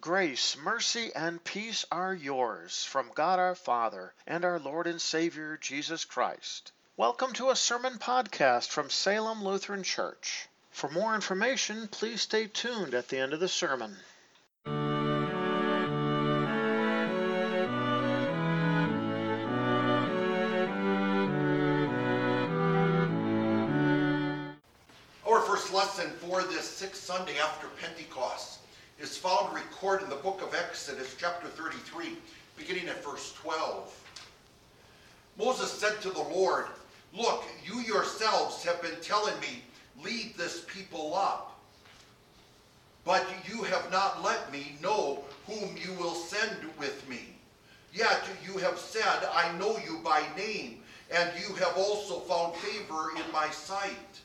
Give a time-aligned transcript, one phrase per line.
[0.00, 5.58] Grace, mercy, and peace are yours from God our Father and our Lord and Savior
[5.60, 6.72] Jesus Christ.
[6.96, 10.48] Welcome to a sermon podcast from Salem Lutheran Church.
[10.70, 13.94] For more information, please stay tuned at the end of the sermon.
[25.26, 28.59] Our first lesson for this sixth Sunday after Pentecost
[29.00, 32.18] is found recorded in the book of Exodus, chapter 33,
[32.56, 33.96] beginning at verse 12.
[35.38, 36.66] Moses said to the Lord,
[37.16, 39.64] Look, you yourselves have been telling me,
[40.04, 41.58] lead this people up.
[43.04, 47.20] But you have not let me know whom you will send with me.
[47.94, 53.10] Yet you have said, I know you by name, and you have also found favor
[53.16, 54.20] in my sight.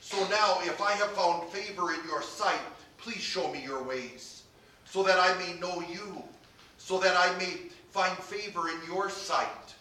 [0.00, 2.60] So now, if I have found favor in your sight,
[2.98, 4.42] please show me your ways,
[4.84, 6.22] so that I may know you,
[6.76, 7.54] so that I may
[7.90, 9.74] find favor in your sight.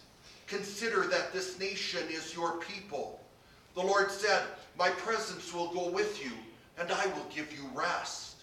[0.47, 3.19] Consider that this nation is your people.
[3.75, 4.43] The Lord said,
[4.77, 6.31] My presence will go with you,
[6.79, 8.37] and I will give you rest.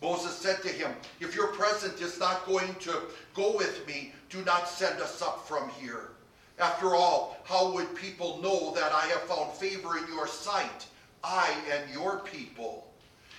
[0.00, 3.02] Moses said to him, If your presence is not going to
[3.34, 6.10] go with me, do not send us up from here.
[6.58, 10.86] After all, how would people know that I have found favor in your sight,
[11.22, 12.87] I and your people?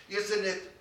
[0.09, 0.71] Isn't it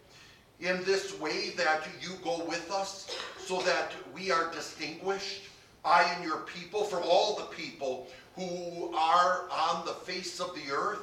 [0.61, 5.43] in this way that you go with us so that we are distinguished,
[5.85, 10.73] I and your people, from all the people who are on the face of the
[10.73, 11.01] earth?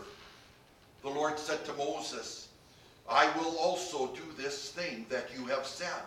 [1.01, 2.49] The Lord said to Moses,
[3.07, 6.01] I will also do this thing that you have said,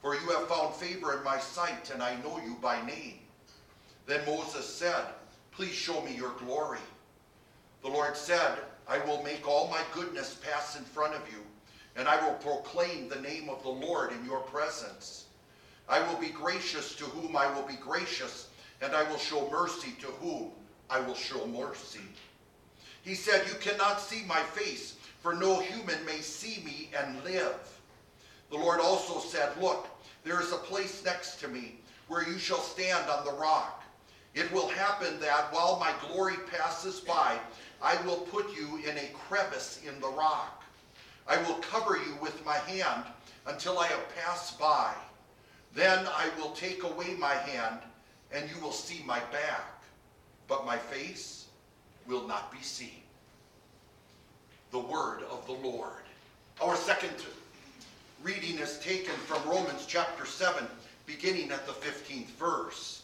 [0.00, 3.18] for you have found favor in my sight, and I know you by name.
[4.06, 5.04] Then Moses said,
[5.52, 6.78] Please show me your glory.
[7.82, 8.58] The Lord said,
[8.88, 11.38] I will make all my goodness pass in front of you,
[11.96, 15.26] and I will proclaim the name of the Lord in your presence.
[15.88, 18.48] I will be gracious to whom I will be gracious,
[18.80, 20.52] and I will show mercy to whom
[20.90, 22.00] I will show mercy.
[23.02, 27.80] He said, You cannot see my face, for no human may see me and live.
[28.50, 29.88] The Lord also said, Look,
[30.24, 31.76] there is a place next to me
[32.08, 33.82] where you shall stand on the rock.
[34.34, 37.38] It will happen that while my glory passes by,
[37.82, 40.62] I will put you in a crevice in the rock.
[41.26, 43.04] I will cover you with my hand
[43.46, 44.94] until I have passed by.
[45.74, 47.78] Then I will take away my hand,
[48.32, 49.82] and you will see my back,
[50.46, 51.46] but my face
[52.06, 53.02] will not be seen.
[54.70, 56.02] The word of the Lord.
[56.60, 57.14] Our second
[58.22, 60.64] reading is taken from Romans chapter 7,
[61.06, 63.01] beginning at the 15th verse.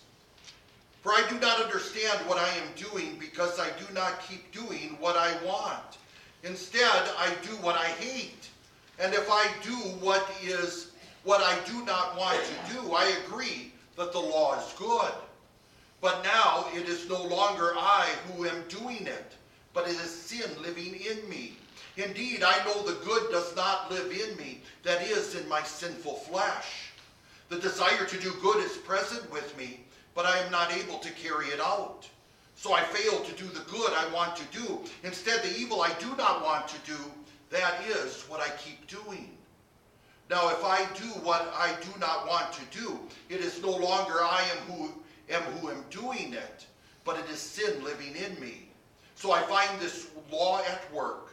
[1.02, 4.96] For I do not understand what I am doing because I do not keep doing
[4.98, 5.98] what I want.
[6.42, 8.48] Instead, I do what I hate.
[8.98, 10.90] And if I do what is
[11.22, 15.12] what I do not want to do, I agree that the law is good.
[16.00, 19.32] But now it is no longer I who am doing it,
[19.74, 21.56] but it is sin living in me.
[21.96, 26.14] Indeed, I know the good does not live in me, that is, in my sinful
[26.14, 26.92] flesh.
[27.48, 29.80] The desire to do good is present with me
[30.18, 32.08] but I am not able to carry it out.
[32.56, 34.80] So I fail to do the good I want to do.
[35.04, 36.98] Instead, the evil I do not want to do,
[37.50, 39.30] that is what I keep doing.
[40.28, 42.98] Now, if I do what I do not want to do,
[43.28, 44.92] it is no longer I am who
[45.30, 46.66] am who am doing it,
[47.04, 48.70] but it is sin living in me.
[49.14, 51.32] So I find this law at work.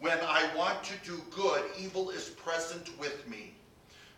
[0.00, 3.54] When I want to do good, evil is present with me.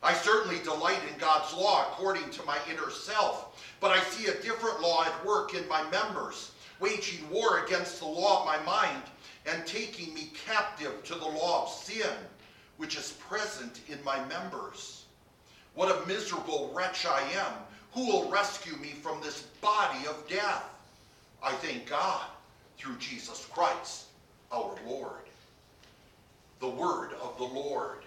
[0.02, 4.42] I certainly delight in God's law according to my inner self, but I see a
[4.42, 9.02] different law at work in my members, waging war against the law of my mind
[9.46, 12.10] and taking me captive to the law of sin,
[12.78, 15.04] which is present in my members.
[15.74, 17.52] What a miserable wretch I am.
[17.92, 20.64] Who will rescue me from this body of death?
[21.42, 22.26] I thank God
[22.78, 24.06] through Jesus Christ,
[24.52, 25.26] our Lord.
[26.60, 27.98] The word of the Lord.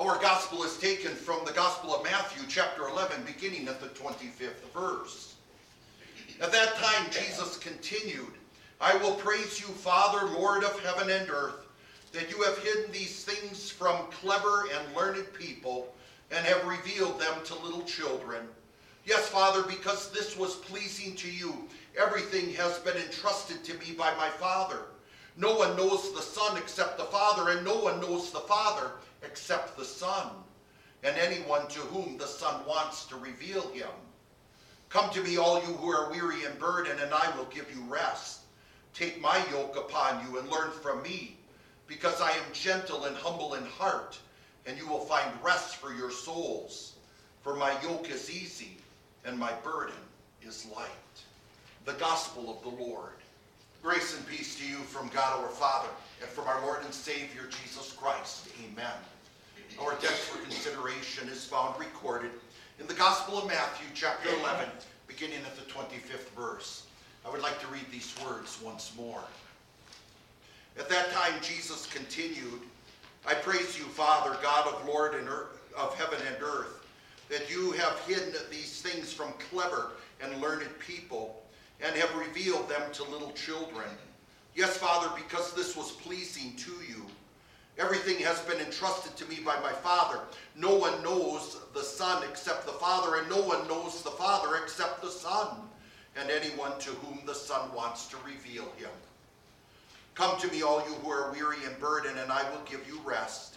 [0.00, 4.72] Our gospel is taken from the Gospel of Matthew, chapter 11, beginning at the 25th
[4.72, 5.34] verse.
[6.40, 8.32] At that time, Jesus continued,
[8.80, 11.66] I will praise you, Father, Lord of heaven and earth,
[12.12, 15.92] that you have hidden these things from clever and learned people
[16.30, 18.48] and have revealed them to little children.
[19.04, 21.68] Yes, Father, because this was pleasing to you,
[22.00, 24.78] everything has been entrusted to me by my Father.
[25.36, 29.76] No one knows the Son except the Father, and no one knows the Father except
[29.76, 30.28] the Son,
[31.02, 33.88] and anyone to whom the Son wants to reveal him.
[34.88, 37.82] Come to me, all you who are weary and burdened, and I will give you
[37.88, 38.40] rest.
[38.92, 41.36] Take my yoke upon you and learn from me,
[41.86, 44.18] because I am gentle and humble in heart,
[44.66, 46.94] and you will find rest for your souls.
[47.42, 48.76] For my yoke is easy,
[49.24, 49.94] and my burden
[50.42, 50.88] is light.
[51.84, 53.12] The gospel of the Lord.
[53.82, 55.88] Grace and peace to you from God our Father
[56.20, 58.48] and from our Lord and Savior Jesus Christ.
[58.62, 58.92] Amen.
[59.80, 62.32] Our text for consideration is found recorded
[62.78, 64.66] in the Gospel of Matthew, chapter 11,
[65.06, 66.86] beginning at the 25th verse.
[67.26, 69.22] I would like to read these words once more.
[70.78, 72.60] At that time, Jesus continued,
[73.26, 76.84] I praise you, Father, God of Lord and earth, of heaven and earth,
[77.30, 81.42] that you have hidden these things from clever and learned people
[81.82, 83.88] and have revealed them to little children.
[84.54, 87.06] Yes, Father, because this was pleasing to you.
[87.80, 90.20] Everything has been entrusted to me by my Father.
[90.54, 95.00] No one knows the Son except the Father, and no one knows the Father except
[95.00, 95.56] the Son,
[96.14, 98.90] and anyone to whom the Son wants to reveal him.
[100.14, 103.00] Come to me, all you who are weary and burdened, and I will give you
[103.02, 103.56] rest.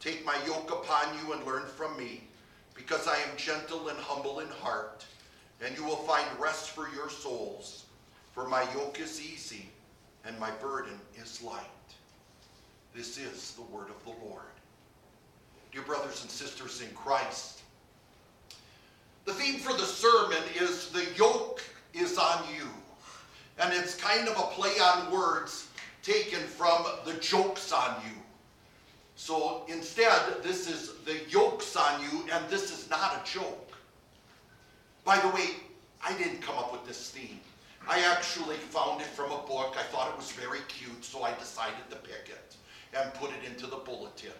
[0.00, 2.24] Take my yoke upon you and learn from me,
[2.74, 5.06] because I am gentle and humble in heart,
[5.64, 7.86] and you will find rest for your souls.
[8.32, 9.70] For my yoke is easy,
[10.26, 11.64] and my burden is light.
[12.94, 14.42] This is the word of the Lord.
[15.72, 17.62] Dear brothers and sisters in Christ,
[19.24, 21.62] the theme for the sermon is the yoke
[21.94, 22.66] is on you.
[23.58, 25.68] And it's kind of a play on words
[26.02, 28.20] taken from the jokes on you.
[29.14, 33.72] So instead, this is the yokes on you, and this is not a joke.
[35.04, 35.46] By the way,
[36.04, 37.40] I didn't come up with this theme.
[37.88, 39.76] I actually found it from a book.
[39.78, 42.56] I thought it was very cute, so I decided to pick it
[42.96, 44.32] and put it into the bulletin.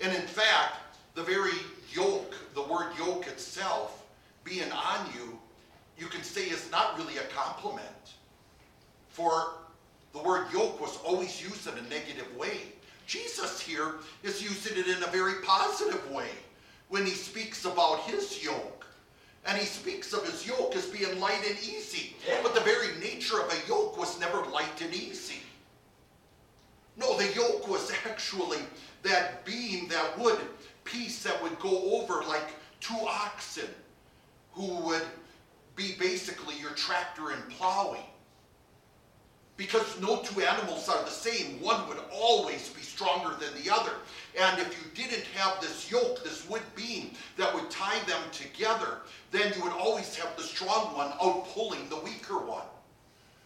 [0.00, 1.58] And in fact, the very
[1.92, 4.04] yoke, the word yoke itself,
[4.44, 5.38] being on you,
[5.98, 7.86] you can say is not really a compliment.
[9.08, 9.54] For
[10.12, 12.58] the word yoke was always used in a negative way.
[13.06, 16.28] Jesus here is using it in a very positive way
[16.88, 18.86] when he speaks about his yoke.
[19.46, 22.16] And he speaks of his yoke as being light and easy.
[22.42, 25.40] But the very nature of a yoke was never light and easy.
[26.96, 28.60] No, the yoke was actually
[29.02, 30.38] that beam, that wood
[30.84, 32.48] piece that would go over like
[32.80, 33.68] two oxen
[34.52, 35.02] who would
[35.74, 38.02] be basically your tractor and plowing.
[39.58, 41.60] Because no two animals are the same.
[41.62, 43.92] One would always be stronger than the other.
[44.38, 48.98] And if you didn't have this yoke, this wood beam that would tie them together,
[49.30, 52.66] then you would always have the strong one out pulling the weaker one,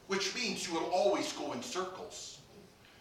[0.09, 2.40] which means you would always go in circles.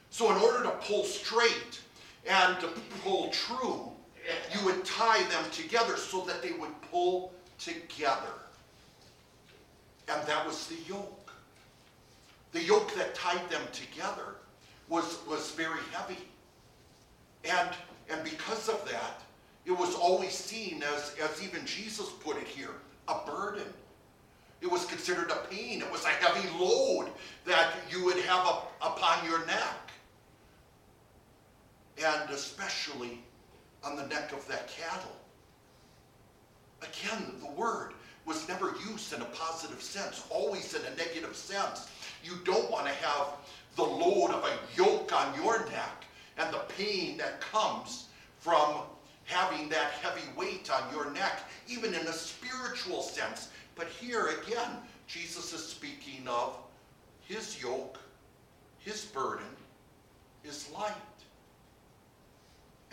[0.10, 1.80] So, in order to pull straight
[2.28, 2.68] and to
[3.04, 3.92] pull true,
[4.54, 8.34] you would tie them together so that they would pull together.
[10.08, 11.32] And that was the yoke.
[12.52, 14.36] The yoke that tied them together
[14.88, 16.18] was, was very heavy.
[17.46, 17.70] And,
[18.10, 19.22] and because of that,
[19.66, 22.72] it was always seen as, as even Jesus put it here,
[23.08, 23.68] a burden.
[24.62, 25.82] It was considered a pain.
[25.82, 27.10] It was a heavy load
[27.46, 29.92] that you would have up, upon your neck.
[32.04, 33.20] And especially
[33.84, 35.16] on the neck of that cattle.
[36.82, 37.94] Again, the word
[38.26, 41.90] was never used in a positive sense, always in a negative sense.
[42.24, 43.28] You don't want to have
[43.76, 46.06] the load of a yoke on your neck
[46.38, 48.06] and the pain that comes
[48.38, 48.82] from
[49.26, 53.50] having that heavy weight on your neck, even in a spiritual sense.
[53.76, 54.78] But here again,
[55.08, 56.58] Jesus is speaking of
[57.26, 58.00] his yoke,
[58.80, 59.46] his burden
[60.44, 60.94] is light,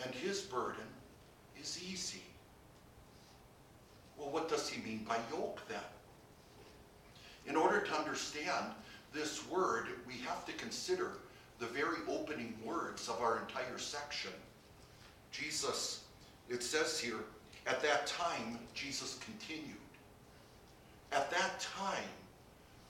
[0.02, 0.86] and his burden
[1.60, 2.22] is easy.
[4.18, 5.78] Well, what does he mean by yoke then?
[7.46, 8.66] In order to understand
[9.12, 11.12] this word, we have to consider
[11.58, 14.32] the very opening words of our entire section.
[15.30, 16.04] Jesus,
[16.48, 17.24] it says here,
[17.66, 19.76] at that time, Jesus continued.
[21.12, 22.08] At that time,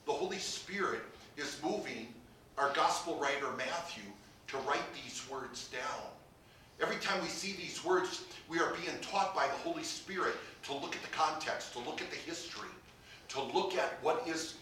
[0.05, 1.01] the Holy Spirit
[1.35, 2.07] is moving
[2.57, 4.03] our gospel writer Matthew
[4.47, 6.11] to write these words down.
[6.97, 10.73] Every time we see these words, we are being taught by the Holy Spirit to
[10.73, 12.69] look at the context, to look at the history,
[13.27, 14.55] to look at what is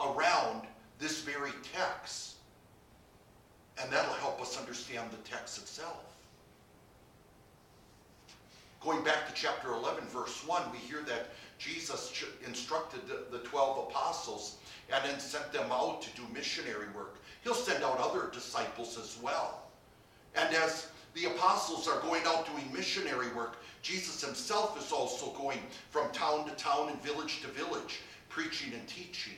[0.00, 0.62] around
[0.98, 2.36] this very text.
[3.78, 6.02] And that'll help us understand the text itself.
[8.80, 14.56] Going back to chapter 11, verse 1, we hear that Jesus instructed the 12 apostles
[14.90, 17.16] and then sent them out to do missionary work.
[17.44, 19.64] He'll send out other disciples as well.
[20.34, 25.58] And as the apostles are going out doing missionary work, Jesus himself is also going
[25.90, 29.32] from town to town and village to village, preaching and teaching.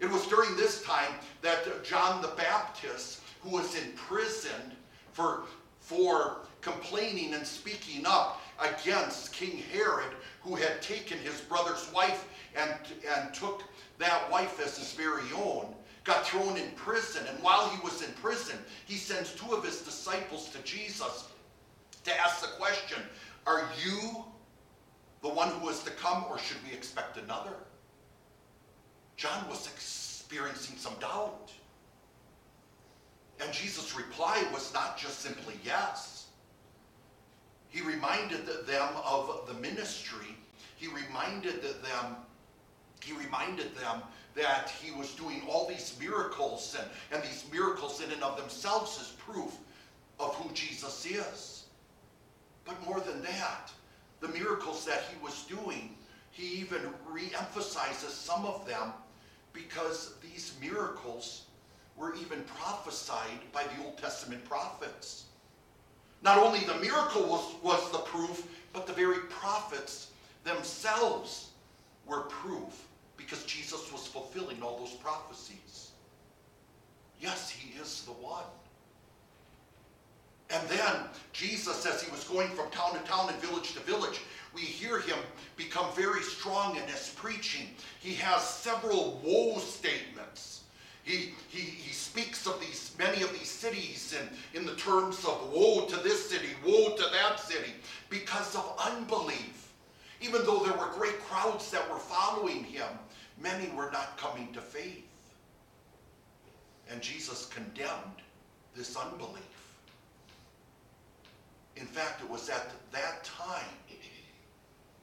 [0.00, 4.72] It was during this time that John the Baptist, who was imprisoned
[5.12, 5.42] for
[5.80, 12.72] for complaining and speaking up against King Herod, who had taken his brother's wife and,
[13.16, 13.62] and took
[13.98, 17.26] that wife as his very own, got thrown in prison.
[17.28, 21.28] And while he was in prison, he sends two of his disciples to Jesus
[22.04, 23.02] to ask the question
[23.46, 24.24] Are you
[25.22, 27.54] the one who is to come, or should we expect another?
[29.16, 31.52] John was experiencing some doubt.
[33.40, 36.26] And Jesus' reply was not just simply yes.
[37.68, 40.36] He reminded them of the ministry.
[40.76, 42.16] He reminded them,
[43.02, 44.02] he reminded them
[44.34, 49.00] that he was doing all these miracles, and, and these miracles in and of themselves
[49.00, 49.56] is proof
[50.18, 51.64] of who Jesus is.
[52.64, 53.70] But more than that,
[54.20, 55.94] the miracles that he was doing,
[56.30, 58.92] he even re-emphasizes some of them
[59.52, 61.46] because these miracles
[61.96, 65.24] were even prophesied by the Old Testament prophets.
[66.22, 70.12] Not only the miracle was, was the proof, but the very prophets
[70.44, 71.50] themselves
[72.06, 72.86] were proof
[73.24, 75.90] because Jesus was fulfilling all those prophecies.
[77.20, 78.44] Yes, he is the one.
[80.50, 80.96] And then
[81.32, 84.20] Jesus, as he was going from town to town and village to village,
[84.54, 85.16] we hear him
[85.56, 87.68] become very strong in his preaching.
[88.00, 90.64] He has several woe statements.
[91.04, 95.50] He, he, he speaks of these many of these cities in, in the terms of
[95.52, 97.72] woe to this city, woe to that city,
[98.10, 99.71] because of unbelief.
[100.22, 102.88] Even though there were great crowds that were following him,
[103.40, 105.04] many were not coming to faith.
[106.90, 108.22] And Jesus condemned
[108.76, 109.42] this unbelief.
[111.76, 113.64] In fact, it was at that time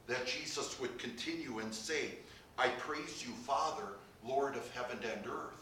[0.08, 2.16] that Jesus would continue and say,
[2.58, 3.84] I praise you, Father,
[4.26, 5.59] Lord of heaven and earth.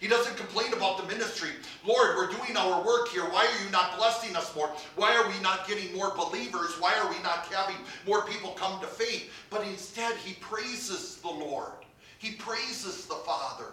[0.00, 1.50] He doesn't complain about the ministry.
[1.86, 3.24] Lord, we're doing our work here.
[3.24, 4.70] Why are you not blessing us more?
[4.96, 6.70] Why are we not getting more believers?
[6.80, 7.76] Why are we not having
[8.06, 9.30] more people come to faith?
[9.50, 11.72] But instead, he praises the Lord.
[12.16, 13.66] He praises the Father.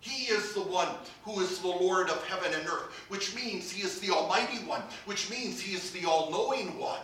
[0.00, 0.88] He is the one
[1.24, 4.82] who is the Lord of heaven and earth, which means he is the Almighty One,
[5.04, 7.00] which means he is the all knowing one.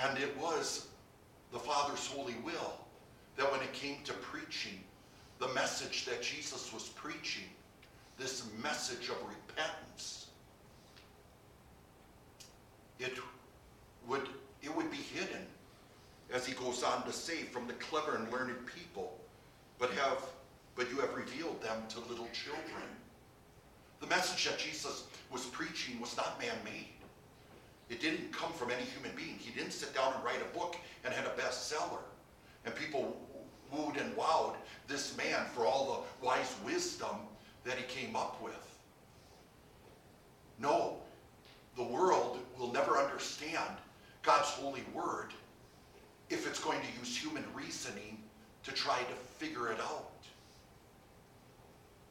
[0.00, 0.86] And it was
[1.52, 2.81] the Father's holy will
[3.36, 4.78] that when it came to preaching,
[5.38, 7.44] the message that Jesus was preaching,
[8.18, 10.28] this message of repentance,
[12.98, 13.18] it
[14.06, 14.28] would,
[14.62, 15.46] it would be hidden,
[16.32, 19.18] as he goes on to say, from the clever and learned people
[19.78, 20.18] but have
[20.74, 22.88] but you have revealed them to little children.
[24.00, 26.88] The message that Jesus was preaching was not man-made.
[27.90, 29.36] It didn't come from any human being.
[29.38, 32.00] He didn't sit down and write a book and had a bestseller.
[32.64, 33.20] And people
[33.72, 34.54] wooed and wowed
[34.86, 37.16] this man for all the wise wisdom
[37.64, 38.78] that he came up with.
[40.58, 40.96] No,
[41.76, 43.76] the world will never understand
[44.22, 45.32] God's holy word
[46.30, 48.18] if it's going to use human reasoning
[48.64, 50.10] to try to figure it out.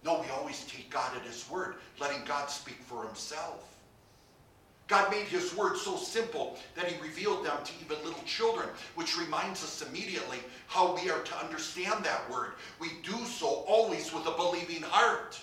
[0.04, 3.71] No, we always take God at his word, letting God speak for himself.
[4.92, 9.18] God made his word so simple that he revealed them to even little children, which
[9.18, 12.56] reminds us immediately how we are to understand that word.
[12.78, 15.40] We do so always with a believing heart.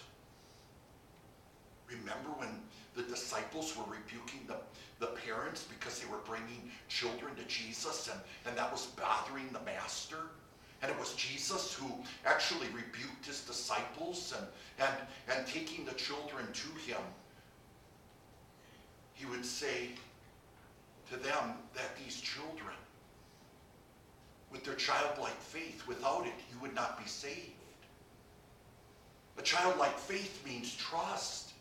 [1.89, 2.61] Remember when
[2.95, 4.57] the disciples were rebuking the,
[5.01, 9.61] the parents because they were bringing children to Jesus and, and that was bothering the
[9.61, 10.29] master?
[10.83, 11.91] And it was Jesus who
[12.27, 14.47] actually rebuked his disciples and,
[14.87, 17.01] and, and taking the children to him.
[19.19, 19.91] He would say
[21.11, 22.77] to them that these children,
[24.53, 27.51] with their childlike faith, without it, you would not be saved.
[29.37, 31.53] A childlike faith means trust.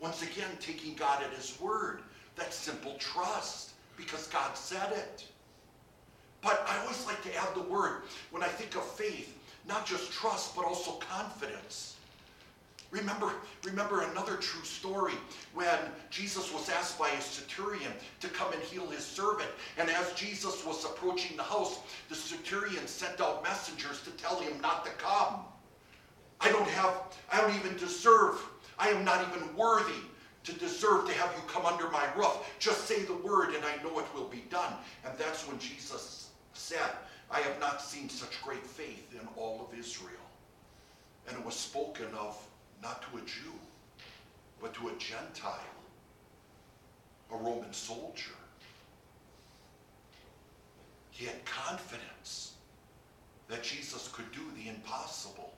[0.00, 2.00] Once again, taking God at his word.
[2.36, 5.24] That simple trust because God said it.
[6.40, 9.36] But I always like to add the word when I think of faith,
[9.68, 11.95] not just trust, but also confidence.
[12.90, 13.32] Remember,
[13.64, 15.14] remember another true story
[15.54, 15.78] when
[16.10, 19.50] Jesus was asked by a centurion to come and heal his servant.
[19.76, 24.60] And as Jesus was approaching the house, the centurion sent out messengers to tell him
[24.60, 25.40] not to come.
[26.40, 26.94] I don't have,
[27.32, 28.40] I don't even deserve,
[28.78, 30.00] I am not even worthy
[30.44, 32.38] to deserve to have you come under my roof.
[32.60, 34.74] Just say the word and I know it will be done.
[35.04, 36.90] And that's when Jesus said,
[37.30, 40.12] I have not seen such great faith in all of Israel.
[41.28, 42.40] And it was spoken of
[42.82, 43.52] not to a Jew,
[44.60, 45.60] but to a Gentile,
[47.32, 48.32] a Roman soldier.
[51.10, 52.52] He had confidence
[53.48, 55.52] that Jesus could do the impossible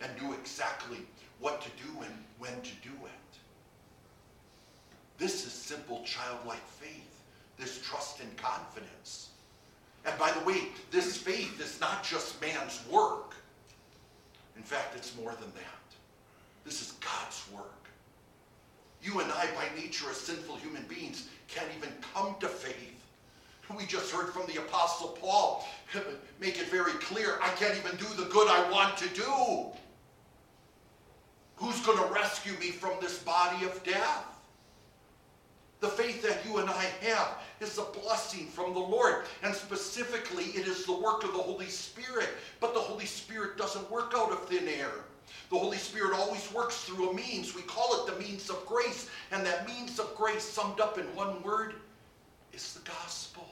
[0.00, 0.98] and knew exactly
[1.40, 3.38] what to do and when to do it.
[5.18, 7.22] This is simple childlike faith,
[7.58, 9.30] this trust and confidence.
[10.04, 13.34] And by the way, this faith is not just man's work.
[14.56, 15.77] In fact, it's more than that.
[16.64, 17.88] This is God's work.
[19.02, 22.94] You and I, by nature, as sinful human beings, can't even come to faith.
[23.76, 25.66] We just heard from the Apostle Paul
[26.40, 29.76] make it very clear I can't even do the good I want to do.
[31.56, 34.24] Who's going to rescue me from this body of death?
[35.80, 39.24] The faith that you and I have is a blessing from the Lord.
[39.42, 42.28] And specifically, it is the work of the Holy Spirit.
[42.60, 44.90] But the Holy Spirit doesn't work out of thin air.
[45.50, 47.54] The Holy Spirit always works through a means.
[47.54, 49.08] We call it the means of grace.
[49.32, 51.74] And that means of grace, summed up in one word,
[52.52, 53.48] is the gospel.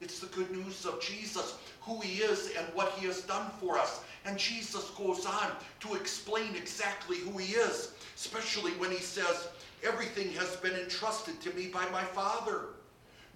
[0.00, 3.78] It's the good news of Jesus, who he is and what he has done for
[3.78, 4.02] us.
[4.24, 9.48] And Jesus goes on to explain exactly who he is, especially when he says,
[9.84, 12.66] Everything has been entrusted to me by my Father.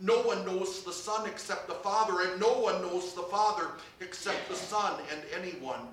[0.01, 3.69] No one knows the Son except the Father, and no one knows the Father
[4.01, 5.89] except the Son, and anyone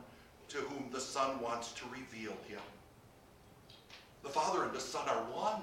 [0.50, 2.62] to whom the Son wants to reveal him.
[4.24, 5.62] The Father and the Son are one.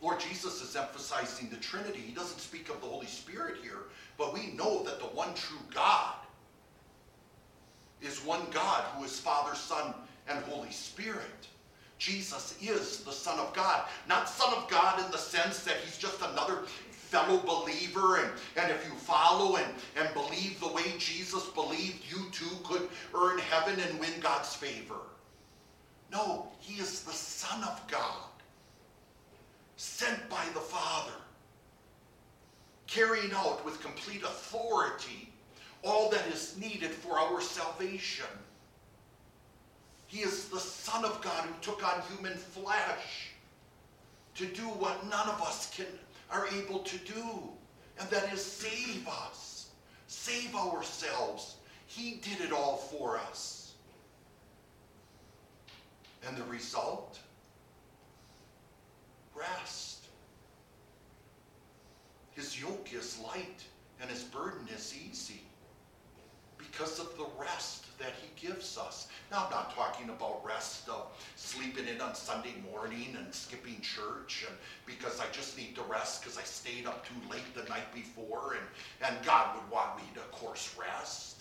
[0.00, 2.00] Lord Jesus is emphasizing the Trinity.
[2.00, 3.84] He doesn't speak of the Holy Spirit here,
[4.18, 6.14] but we know that the one true God
[8.00, 9.94] is one God who is Father, Son,
[10.28, 11.46] and Holy Spirit.
[11.98, 13.84] Jesus is the Son of God.
[14.08, 16.62] Not Son of God in the sense that he's just another
[17.12, 19.66] fellow believer, and, and if you follow and,
[19.98, 24.96] and believe the way Jesus believed, you too could earn heaven and win God's favor.
[26.10, 28.30] No, he is the Son of God,
[29.76, 31.12] sent by the Father,
[32.86, 35.28] carrying out with complete authority
[35.84, 38.24] all that is needed for our salvation.
[40.06, 43.32] He is the Son of God who took on human flesh
[44.34, 45.86] to do what none of us can
[46.32, 47.22] are able to do,
[47.98, 49.68] and that is save us,
[50.06, 51.56] save ourselves.
[51.86, 53.74] He did it all for us.
[56.26, 57.18] And the result?
[59.34, 60.06] Rest.
[62.30, 63.64] His yoke is light
[64.00, 65.42] and his burden is easy
[66.70, 69.08] because of the rest that he gives us.
[69.30, 74.44] Now, I'm not talking about rest of sleeping in on Sunday morning and skipping church
[74.48, 77.92] and because I just need to rest because I stayed up too late the night
[77.94, 81.40] before and, and God would want me to, of course, rest.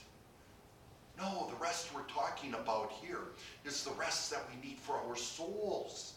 [1.17, 3.29] No, the rest we're talking about here
[3.65, 6.13] is the rest that we need for our souls.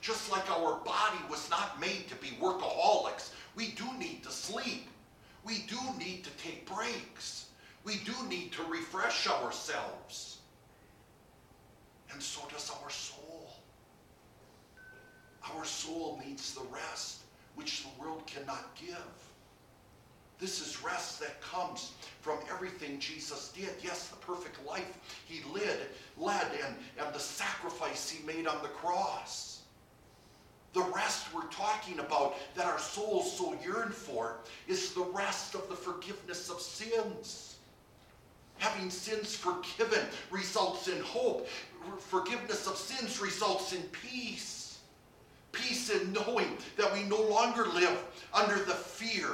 [0.00, 4.86] Just like our body was not made to be workaholics, we do need to sleep.
[5.44, 7.45] We do need to take breaks
[7.86, 10.38] we do need to refresh ourselves.
[12.12, 13.52] And so does our soul.
[15.54, 17.20] Our soul needs the rest
[17.54, 18.98] which the world cannot give.
[20.38, 23.70] This is rest that comes from everything Jesus did.
[23.80, 25.78] Yes, the perfect life he led,
[26.18, 29.62] led and, and the sacrifice he made on the cross.
[30.74, 35.68] The rest we're talking about that our souls so yearn for is the rest of
[35.68, 37.55] the forgiveness of sins.
[38.58, 41.48] Having sins forgiven results in hope.
[41.98, 44.78] Forgiveness of sins results in peace.
[45.52, 47.98] Peace in knowing that we no longer live
[48.34, 49.28] under the fear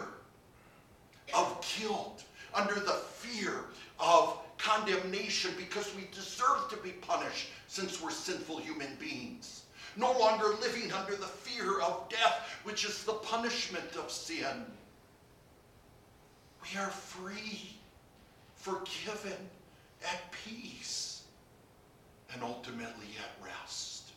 [1.34, 3.64] of guilt, under the fear
[3.98, 9.62] of condemnation because we deserve to be punished since we're sinful human beings.
[9.96, 14.64] No longer living under the fear of death, which is the punishment of sin.
[16.62, 17.76] We are free
[18.62, 19.50] forgiven,
[20.04, 21.24] at peace,
[22.32, 24.12] and ultimately at rest.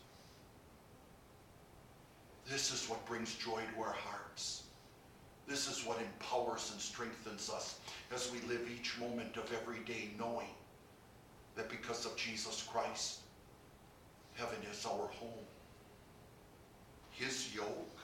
[2.47, 4.63] This is what brings joy to our hearts.
[5.47, 7.79] This is what empowers and strengthens us
[8.13, 10.53] as we live each moment of every day knowing
[11.55, 13.21] that because of Jesus Christ,
[14.36, 15.45] heaven is our home.
[17.10, 17.97] His yoke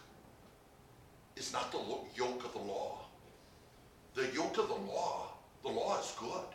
[1.35, 1.81] is not the
[2.15, 2.97] yoke of the law.
[4.15, 6.47] The yoke of the law the law is good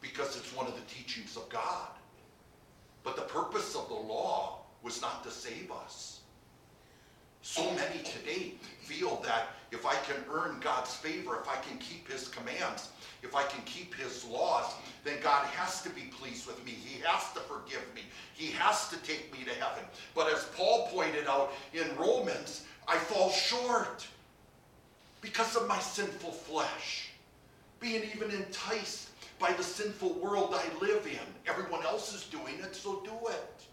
[0.00, 1.88] because it's one of the teachings of God.
[3.04, 6.20] But the purpose of the law was not to save us.
[7.42, 12.10] So many today feel that if I can earn God's favor, if I can keep
[12.10, 12.90] his commands,
[13.22, 14.72] if I can keep his laws,
[15.04, 16.72] then God has to be pleased with me.
[16.72, 18.02] He has to forgive me.
[18.34, 19.84] He has to take me to heaven.
[20.14, 24.06] But as Paul pointed out in Romans, I fall short
[25.20, 27.11] because of my sinful flesh
[27.82, 31.18] being even enticed by the sinful world I live in.
[31.46, 33.64] Everyone else is doing it, so do it.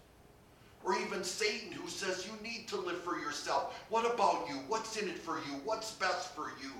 [0.83, 3.79] Or even Satan who says you need to live for yourself.
[3.89, 4.55] What about you?
[4.67, 5.61] What's in it for you?
[5.63, 6.71] What's best for you?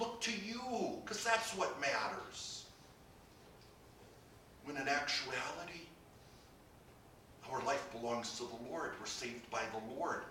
[0.00, 2.64] Look to you, because that's what matters.
[4.64, 5.82] When in actuality,
[7.52, 8.92] our life belongs to the Lord.
[8.98, 10.22] We're saved by the Lord,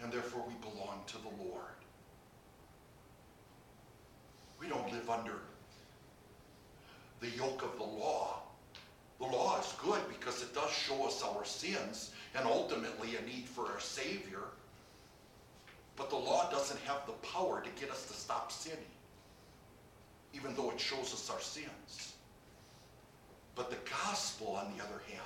[0.00, 1.64] and therefore we belong to the Lord.
[4.60, 5.40] We don't live under
[7.22, 8.40] the yoke of the law.
[9.18, 13.46] The law is good because it does show us our sins and ultimately a need
[13.46, 14.42] for a Savior.
[15.96, 18.78] But the law doesn't have the power to get us to stop sinning,
[20.34, 22.14] even though it shows us our sins.
[23.54, 25.22] But the gospel, on the other hand,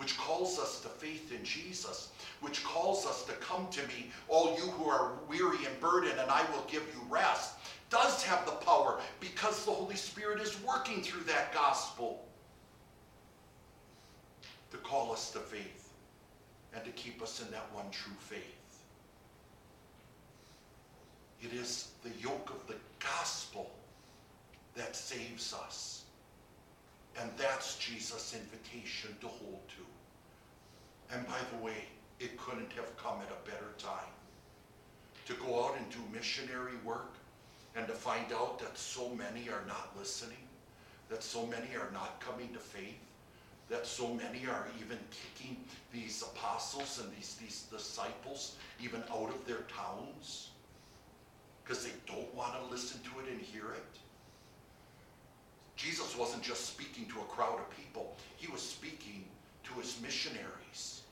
[0.00, 2.08] which calls us to faith in Jesus,
[2.40, 6.30] which calls us to come to me, all you who are weary and burdened, and
[6.30, 7.56] I will give you rest,
[7.90, 12.24] does have the power because the Holy Spirit is working through that gospel
[14.70, 15.92] to call us to faith
[16.74, 18.40] and to keep us in that one true faith.
[21.42, 23.70] It is the yoke of the gospel
[24.76, 26.04] that saves us.
[27.20, 29.89] And that's Jesus' invitation to hold to.
[31.12, 31.84] And by the way,
[32.18, 34.12] it couldn't have come at a better time.
[35.26, 37.14] To go out and do missionary work
[37.76, 40.48] and to find out that so many are not listening,
[41.08, 42.98] that so many are not coming to faith,
[43.68, 45.56] that so many are even kicking
[45.92, 50.50] these apostles and these, these disciples even out of their towns
[51.62, 53.98] because they don't want to listen to it and hear it.
[55.76, 59.24] Jesus wasn't just speaking to a crowd of people, he was speaking
[59.70, 61.02] to his missionaries,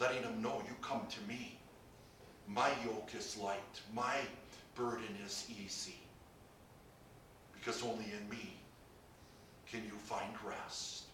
[0.00, 1.58] letting them know, You come to me.
[2.48, 4.16] My yoke is light, my
[4.74, 5.96] burden is easy.
[7.52, 8.56] Because only in me
[9.70, 11.04] can you find rest.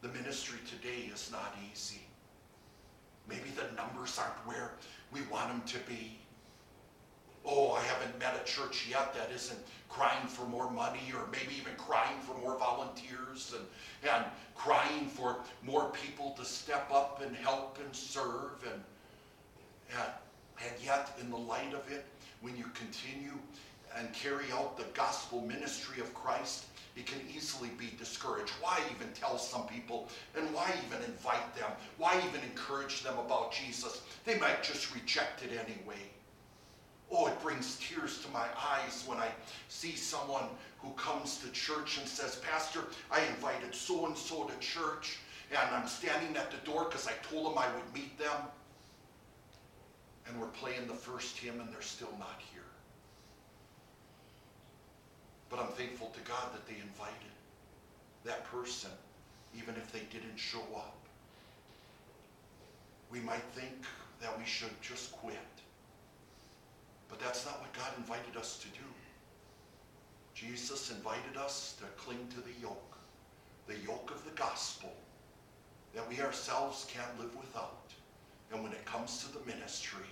[0.00, 2.00] The ministry today is not easy.
[3.28, 4.72] Maybe the numbers aren't where
[5.12, 6.18] we want them to be.
[7.44, 11.54] Oh, I haven't met a church yet that isn't crying for more money or maybe
[11.60, 14.24] even crying for more volunteers and, and
[14.54, 18.64] crying for more people to step up and help and serve.
[18.64, 18.82] And,
[19.90, 20.12] and,
[20.64, 22.06] and yet, in the light of it,
[22.40, 23.38] when you continue
[23.98, 28.52] and carry out the gospel ministry of Christ, it can easily be discouraged.
[28.60, 31.70] Why even tell some people and why even invite them?
[31.98, 34.02] Why even encourage them about Jesus?
[34.24, 36.00] They might just reject it anyway.
[37.14, 39.28] Oh, it brings tears to my eyes when I
[39.68, 40.44] see someone
[40.78, 45.18] who comes to church and says, Pastor, I invited so and so to church,
[45.50, 48.36] and I'm standing at the door because I told them I would meet them.
[50.26, 52.62] And we're playing the first hymn, and they're still not here.
[55.50, 57.32] But I'm thankful to God that they invited
[58.24, 58.90] that person,
[59.54, 60.96] even if they didn't show up.
[63.10, 63.84] We might think
[64.22, 65.36] that we should just quit.
[67.12, 68.88] But that's not what God invited us to do.
[70.34, 72.96] Jesus invited us to cling to the yoke,
[73.66, 74.94] the yoke of the gospel
[75.94, 77.92] that we ourselves can't live without.
[78.50, 80.08] And when it comes to the ministry,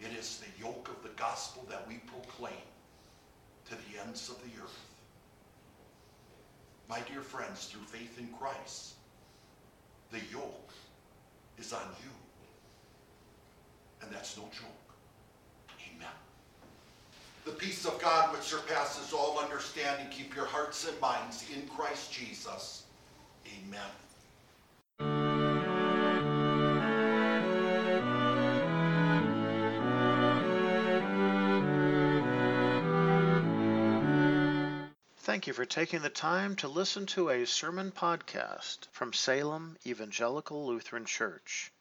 [0.00, 2.52] it is the yoke of the gospel that we proclaim
[3.68, 4.80] to the ends of the earth.
[6.88, 8.94] My dear friends, through faith in Christ,
[10.12, 10.70] the yoke
[11.58, 12.10] is on you.
[14.02, 14.81] And that's no joke.
[16.02, 16.14] Amen.
[17.44, 22.12] The peace of God which surpasses all understanding, keep your hearts and minds in Christ
[22.12, 22.84] Jesus.
[23.46, 23.80] Amen.
[35.18, 40.66] Thank you for taking the time to listen to a sermon podcast from Salem Evangelical
[40.66, 41.72] Lutheran Church.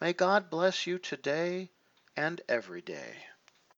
[0.00, 1.70] May God bless you today
[2.16, 3.16] and every day.